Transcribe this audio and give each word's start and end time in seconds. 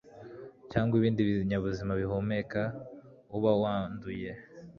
cyangwa 0.71 0.93
ibindi 0.99 1.21
binyabuzima 1.29 1.91
bihumeka, 2.01 2.61
uba 3.37 3.51
wanduye 3.61 4.31